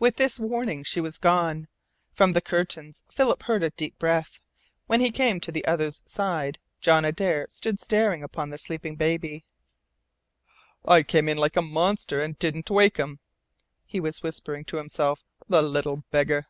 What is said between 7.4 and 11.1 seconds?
stood staring down upon the sleeping baby. "I